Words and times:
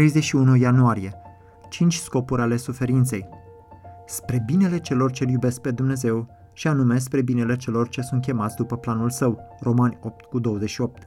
31 0.00 0.56
ianuarie. 0.56 1.12
5 1.68 1.94
scopuri 1.94 2.40
ale 2.40 2.56
suferinței. 2.56 3.28
Spre 4.06 4.42
binele 4.46 4.78
celor 4.78 5.10
ce 5.10 5.24
iubesc 5.28 5.60
pe 5.60 5.70
Dumnezeu 5.70 6.26
și 6.52 6.68
anume 6.68 6.98
spre 6.98 7.22
binele 7.22 7.56
celor 7.56 7.88
ce 7.88 8.00
sunt 8.00 8.22
chemați 8.22 8.56
după 8.56 8.76
planul 8.76 9.10
său. 9.10 9.38
Romani 9.60 9.98
8 10.02 10.24
cu 10.24 10.38
28. 10.38 11.02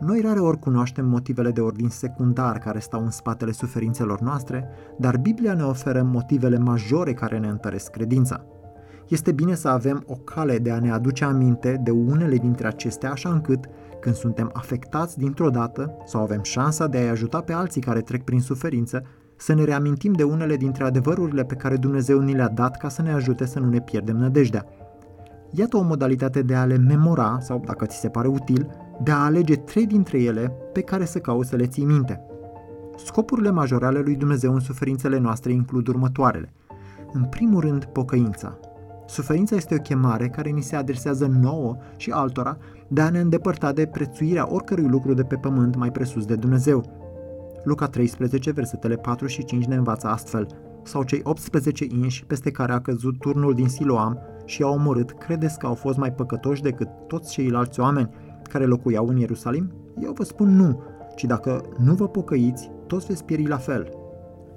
Noi 0.00 0.20
rare 0.20 0.40
ori 0.40 0.58
cunoaștem 0.58 1.06
motivele 1.06 1.50
de 1.50 1.60
ordin 1.60 1.88
secundar 1.88 2.58
care 2.58 2.78
stau 2.78 3.02
în 3.02 3.10
spatele 3.10 3.52
suferințelor 3.52 4.20
noastre, 4.20 4.68
dar 4.98 5.16
Biblia 5.16 5.54
ne 5.54 5.64
oferă 5.64 6.02
motivele 6.02 6.58
majore 6.58 7.12
care 7.12 7.38
ne 7.38 7.48
întăresc 7.48 7.90
credința. 7.90 8.44
Este 9.08 9.32
bine 9.32 9.54
să 9.54 9.68
avem 9.68 10.04
o 10.06 10.14
cale 10.14 10.58
de 10.58 10.70
a 10.70 10.80
ne 10.80 10.90
aduce 10.90 11.24
aminte 11.24 11.80
de 11.84 11.90
unele 11.90 12.36
dintre 12.36 12.66
acestea, 12.66 13.10
așa 13.10 13.28
încât, 13.28 13.64
când 14.00 14.14
suntem 14.14 14.50
afectați 14.52 15.18
dintr-o 15.18 15.50
dată 15.50 15.96
sau 16.04 16.22
avem 16.22 16.42
șansa 16.42 16.86
de 16.86 16.98
a-i 16.98 17.08
ajuta 17.08 17.40
pe 17.40 17.52
alții 17.52 17.80
care 17.80 18.00
trec 18.00 18.22
prin 18.22 18.40
suferință, 18.40 19.02
să 19.36 19.54
ne 19.54 19.64
reamintim 19.64 20.12
de 20.12 20.22
unele 20.22 20.56
dintre 20.56 20.84
adevărurile 20.84 21.44
pe 21.44 21.54
care 21.54 21.76
Dumnezeu 21.76 22.20
ni 22.20 22.34
le-a 22.34 22.48
dat 22.48 22.76
ca 22.76 22.88
să 22.88 23.02
ne 23.02 23.12
ajute 23.12 23.46
să 23.46 23.60
nu 23.60 23.68
ne 23.68 23.80
pierdem 23.80 24.16
nădejdea. 24.16 24.66
Iată 25.50 25.76
o 25.76 25.82
modalitate 25.82 26.42
de 26.42 26.54
a 26.54 26.64
le 26.64 26.76
memora, 26.76 27.38
sau 27.40 27.62
dacă 27.66 27.86
ți 27.86 27.98
se 27.98 28.08
pare 28.08 28.28
util, 28.28 28.70
de 29.02 29.10
a 29.10 29.24
alege 29.24 29.56
trei 29.56 29.86
dintre 29.86 30.22
ele 30.22 30.52
pe 30.72 30.80
care 30.80 31.04
să 31.04 31.18
cauți 31.18 31.48
să 31.48 31.56
le 31.56 31.66
ții 31.66 31.84
minte. 31.84 32.20
Scopurile 32.96 33.50
majore 33.50 33.86
ale 33.86 34.00
lui 34.00 34.16
Dumnezeu 34.16 34.52
în 34.52 34.60
suferințele 34.60 35.18
noastre 35.18 35.52
includ 35.52 35.86
următoarele. 35.88 36.52
În 37.12 37.24
primul 37.24 37.60
rând, 37.60 37.84
pocăința. 37.84 38.58
Suferința 39.06 39.56
este 39.56 39.74
o 39.74 39.78
chemare 39.78 40.28
care 40.28 40.50
ni 40.50 40.62
se 40.62 40.76
adresează 40.76 41.26
nouă 41.26 41.76
și 41.96 42.10
altora 42.10 42.56
de 42.88 43.00
a 43.00 43.10
ne 43.10 43.20
îndepărta 43.20 43.72
de 43.72 43.86
prețuirea 43.86 44.52
oricărui 44.52 44.88
lucru 44.88 45.14
de 45.14 45.22
pe 45.22 45.36
pământ 45.36 45.76
mai 45.76 45.90
presus 45.90 46.24
de 46.24 46.34
Dumnezeu. 46.34 46.84
Luca 47.64 47.86
13, 47.86 48.50
versetele 48.50 48.96
4 48.96 49.26
și 49.26 49.44
5 49.44 49.64
ne 49.64 49.74
învață 49.74 50.06
astfel. 50.06 50.46
Sau 50.82 51.02
cei 51.02 51.20
18 51.22 51.86
inși 51.88 52.24
peste 52.24 52.50
care 52.50 52.72
a 52.72 52.80
căzut 52.80 53.18
turnul 53.18 53.54
din 53.54 53.68
Siloam 53.68 54.18
și 54.44 54.60
i-au 54.60 54.72
omorât, 54.72 55.10
credeți 55.10 55.58
că 55.58 55.66
au 55.66 55.74
fost 55.74 55.98
mai 55.98 56.12
păcătoși 56.12 56.62
decât 56.62 56.88
toți 57.06 57.32
ceilalți 57.32 57.80
oameni 57.80 58.10
care 58.42 58.64
locuiau 58.64 59.06
în 59.08 59.16
Ierusalim? 59.16 59.72
Eu 60.02 60.12
vă 60.12 60.24
spun 60.24 60.56
nu, 60.56 60.82
ci 61.16 61.24
dacă 61.24 61.62
nu 61.78 61.94
vă 61.94 62.08
pocăiți, 62.08 62.70
toți 62.86 63.06
veți 63.06 63.24
pieri 63.24 63.46
la 63.46 63.56
fel. 63.56 63.88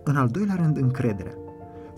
În 0.03 0.15
al 0.15 0.27
doilea 0.27 0.55
rând, 0.55 0.77
încrederea. 0.77 1.33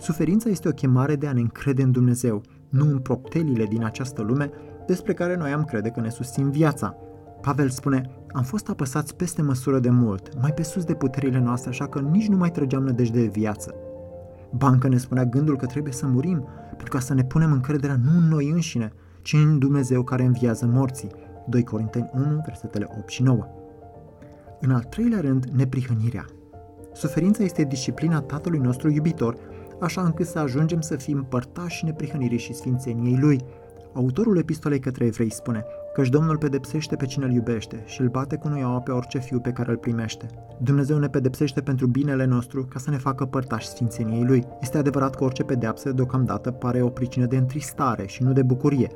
Suferința 0.02 0.48
este 0.48 0.68
o 0.68 0.72
chemare 0.72 1.16
de 1.16 1.26
a 1.26 1.32
ne 1.32 1.40
încrede 1.40 1.82
în 1.82 1.90
Dumnezeu, 1.90 2.42
nu 2.68 2.88
în 2.88 2.98
proptelile 2.98 3.64
din 3.64 3.84
această 3.84 4.22
lume 4.22 4.50
despre 4.86 5.14
care 5.14 5.36
noi 5.36 5.52
am 5.52 5.64
crede 5.64 5.88
că 5.88 6.00
ne 6.00 6.08
susțin 6.08 6.50
viața. 6.50 6.96
Pavel 7.40 7.68
spune, 7.68 8.10
am 8.32 8.42
fost 8.42 8.68
apăsați 8.68 9.16
peste 9.16 9.42
măsură 9.42 9.78
de 9.78 9.90
mult, 9.90 10.40
mai 10.40 10.52
pe 10.52 10.62
sus 10.62 10.84
de 10.84 10.94
puterile 10.94 11.38
noastre, 11.38 11.70
așa 11.70 11.88
că 11.88 12.00
nici 12.00 12.28
nu 12.28 12.36
mai 12.36 12.50
trăgeam 12.50 12.82
nădejde 12.82 13.20
de 13.20 13.26
viață. 13.26 13.74
Banca 14.50 14.88
ne 14.88 14.96
spunea 14.96 15.24
gândul 15.24 15.56
că 15.56 15.66
trebuie 15.66 15.92
să 15.92 16.06
murim, 16.06 16.46
pentru 16.68 16.90
ca 16.90 16.98
să 16.98 17.14
ne 17.14 17.24
punem 17.24 17.52
încrederea 17.52 17.96
nu 18.04 18.18
în 18.18 18.28
noi 18.28 18.50
înșine, 18.50 18.92
ci 19.22 19.32
în 19.32 19.58
Dumnezeu 19.58 20.02
care 20.02 20.24
înviază 20.24 20.66
morții. 20.66 21.10
2 21.48 21.64
Corinteni 21.64 22.10
1, 22.14 22.42
versetele 22.44 22.86
8 22.98 23.08
și 23.08 23.22
9. 23.22 23.46
În 24.60 24.70
al 24.70 24.82
treilea 24.82 25.20
rând, 25.20 25.44
neprihănirea. 25.44 26.26
Suferința 26.92 27.42
este 27.42 27.64
disciplina 27.64 28.20
Tatălui 28.20 28.58
nostru 28.58 28.90
iubitor, 28.90 29.36
așa 29.82 30.02
încât 30.02 30.26
să 30.26 30.38
ajungem 30.38 30.80
să 30.80 30.96
fim 30.96 31.26
părtași 31.28 31.84
neprihănirii 31.84 32.38
și 32.38 32.54
sfințeniei 32.54 33.18
Lui. 33.20 33.40
Autorul 33.94 34.38
epistolei 34.38 34.78
către 34.78 35.04
evrei 35.04 35.32
spune, 35.32 35.64
căci 35.94 36.08
Domnul 36.08 36.38
pedepsește 36.38 36.96
pe 36.96 37.06
cine 37.06 37.24
îl 37.24 37.32
iubește 37.32 37.82
și 37.86 38.00
îl 38.00 38.08
bate 38.08 38.36
cu 38.36 38.48
nuiaua 38.48 38.78
pe 38.80 38.90
orice 38.90 39.18
fiu 39.18 39.40
pe 39.40 39.50
care 39.50 39.70
îl 39.70 39.76
primește. 39.76 40.26
Dumnezeu 40.58 40.98
ne 40.98 41.08
pedepsește 41.08 41.60
pentru 41.60 41.86
binele 41.86 42.24
nostru 42.24 42.64
ca 42.64 42.78
să 42.78 42.90
ne 42.90 42.96
facă 42.96 43.24
părtași 43.24 43.68
sfințeniei 43.68 44.24
Lui. 44.24 44.44
Este 44.60 44.78
adevărat 44.78 45.14
că 45.14 45.24
orice 45.24 45.42
pedeapsă 45.42 45.92
deocamdată 45.92 46.50
pare 46.50 46.82
o 46.82 46.88
pricină 46.88 47.26
de 47.26 47.36
întristare 47.36 48.06
și 48.06 48.22
nu 48.22 48.32
de 48.32 48.42
bucurie, 48.42 48.90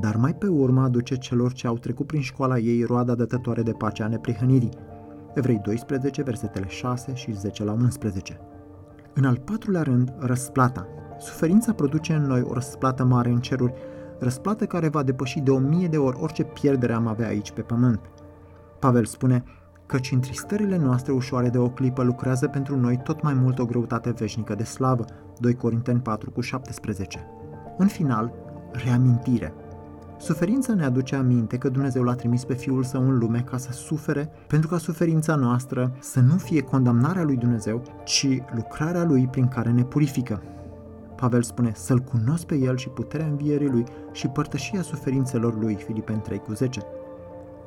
dar 0.00 0.16
mai 0.16 0.34
pe 0.34 0.46
urmă 0.46 0.82
aduce 0.82 1.14
celor 1.14 1.52
ce 1.52 1.66
au 1.66 1.78
trecut 1.78 2.06
prin 2.06 2.20
școala 2.20 2.58
ei 2.58 2.82
roada 2.82 3.14
dătătoare 3.14 3.62
de 3.62 3.72
pace 3.72 4.02
a 4.02 4.08
neprihănirii. 4.08 4.72
Evrei 5.34 5.60
12, 5.64 6.22
versetele 6.22 6.66
6 6.68 7.14
și 7.14 7.32
10 7.32 7.64
la 7.64 7.72
11. 7.72 8.40
În 9.18 9.24
al 9.24 9.36
patrulea 9.44 9.82
rând, 9.82 10.14
răsplata. 10.18 10.86
Suferința 11.18 11.72
produce 11.72 12.12
în 12.12 12.22
noi 12.22 12.42
o 12.42 12.52
răsplată 12.52 13.04
mare 13.04 13.30
în 13.30 13.40
ceruri, 13.40 13.72
răsplată 14.18 14.66
care 14.66 14.88
va 14.88 15.02
depăși 15.02 15.40
de 15.40 15.50
o 15.50 15.58
mie 15.58 15.88
de 15.88 15.96
ori 15.96 16.18
orice 16.20 16.42
pierdere 16.42 16.92
am 16.92 17.06
avea 17.06 17.26
aici 17.26 17.50
pe 17.50 17.60
pământ. 17.60 18.00
Pavel 18.78 19.04
spune, 19.04 19.44
căci 19.86 20.10
întristările 20.12 20.76
noastre 20.76 21.12
ușoare 21.12 21.48
de 21.48 21.58
o 21.58 21.68
clipă 21.68 22.02
lucrează 22.02 22.46
pentru 22.46 22.76
noi 22.76 23.00
tot 23.04 23.22
mai 23.22 23.34
mult 23.34 23.58
o 23.58 23.64
greutate 23.64 24.10
veșnică 24.10 24.54
de 24.54 24.64
slavă. 24.64 25.04
2 25.38 25.54
Corinteni 25.54 26.00
4 26.00 26.30
cu 26.30 26.40
17. 26.40 27.26
În 27.78 27.86
final, 27.86 28.32
reamintire. 28.84 29.54
Suferința 30.18 30.74
ne 30.74 30.84
aduce 30.84 31.16
aminte 31.16 31.56
că 31.56 31.68
Dumnezeu 31.68 32.02
l-a 32.02 32.14
trimis 32.14 32.44
pe 32.44 32.54
Fiul 32.54 32.84
Său 32.84 33.08
în 33.08 33.18
lume 33.18 33.40
ca 33.40 33.56
să 33.56 33.72
sufere, 33.72 34.30
pentru 34.46 34.68
ca 34.68 34.78
suferința 34.78 35.34
noastră 35.34 35.96
să 36.00 36.20
nu 36.20 36.36
fie 36.36 36.60
condamnarea 36.60 37.22
lui 37.22 37.36
Dumnezeu, 37.36 37.82
ci 38.04 38.42
lucrarea 38.54 39.04
lui 39.04 39.26
prin 39.26 39.48
care 39.48 39.70
ne 39.70 39.84
purifică. 39.84 40.42
Pavel 41.16 41.42
spune 41.42 41.72
să-L 41.74 41.98
cunosc 41.98 42.44
pe 42.44 42.54
El 42.54 42.76
și 42.76 42.88
puterea 42.88 43.26
învierii 43.26 43.68
Lui 43.68 43.84
și 44.12 44.28
părtășia 44.28 44.82
suferințelor 44.82 45.58
Lui, 45.58 45.74
Filipen 45.74 46.20
3 46.20 46.38
cu 46.38 46.52
10. 46.52 46.80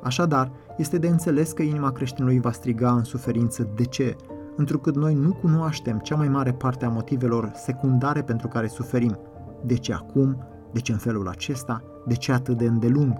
Așadar, 0.02 0.52
este 0.76 0.98
de 0.98 1.08
înțeles 1.08 1.52
că 1.52 1.62
inima 1.62 1.92
creștinului 1.92 2.40
va 2.40 2.52
striga 2.52 2.92
în 2.92 3.04
suferință. 3.04 3.68
De 3.74 3.84
ce? 3.84 4.16
Întrucât 4.56 4.96
noi 4.96 5.14
nu 5.14 5.32
cunoaștem 5.32 5.98
cea 5.98 6.16
mai 6.16 6.28
mare 6.28 6.52
parte 6.52 6.84
a 6.84 6.88
motivelor 6.88 7.50
secundare 7.54 8.22
pentru 8.22 8.48
care 8.48 8.66
suferim. 8.66 9.18
De 9.64 9.74
ce 9.74 9.92
acum? 9.92 10.44
De 10.72 10.80
ce 10.80 10.92
în 10.92 10.98
felul 10.98 11.28
acesta? 11.28 11.82
De 12.06 12.14
ce 12.14 12.32
atât 12.32 12.56
de 12.56 12.66
îndelung? 12.66 13.12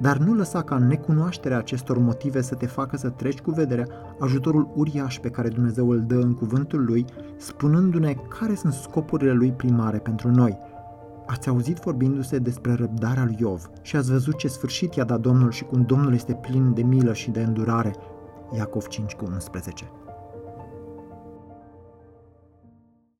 Dar 0.00 0.16
nu 0.16 0.34
lăsa 0.34 0.62
ca 0.62 0.78
necunoașterea 0.78 1.58
acestor 1.58 1.98
motive 1.98 2.40
să 2.40 2.54
te 2.54 2.66
facă 2.66 2.96
să 2.96 3.08
treci 3.08 3.40
cu 3.40 3.50
vederea 3.50 3.86
ajutorul 4.20 4.70
uriaș 4.74 5.18
pe 5.18 5.28
care 5.28 5.48
Dumnezeu 5.48 5.88
îl 5.90 6.00
dă 6.06 6.14
în 6.14 6.34
cuvântul 6.34 6.84
Lui, 6.84 7.04
spunându-ne 7.36 8.14
care 8.38 8.54
sunt 8.54 8.72
scopurile 8.72 9.32
Lui 9.32 9.52
primare 9.52 9.98
pentru 9.98 10.30
noi. 10.30 10.58
Ați 11.26 11.48
auzit 11.48 11.76
vorbindu-se 11.78 12.38
despre 12.38 12.74
răbdarea 12.74 13.24
lui 13.24 13.36
Iov 13.40 13.70
și 13.82 13.96
ați 13.96 14.10
văzut 14.10 14.36
ce 14.36 14.48
sfârșit 14.48 14.94
i-a 14.94 15.04
dat 15.04 15.20
Domnul 15.20 15.50
și 15.50 15.64
cum 15.64 15.82
Domnul 15.82 16.14
este 16.14 16.34
plin 16.34 16.74
de 16.74 16.82
milă 16.82 17.12
și 17.12 17.30
de 17.30 17.42
îndurare. 17.42 17.94
Iacov 18.56 18.86
5 18.86 19.14
cu 19.14 19.24
11 19.24 19.90